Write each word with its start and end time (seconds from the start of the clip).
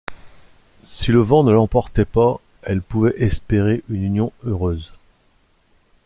Si 0.87 1.11
le 1.11 1.19
vent 1.19 1.43
ne 1.43 1.51
l’emportait 1.53 2.05
pas, 2.05 2.39
elles 2.63 2.81
pouvaient 2.81 3.13
espérer 3.21 3.83
une 3.87 4.01
union 4.03 4.33
heureuse. 4.41 4.93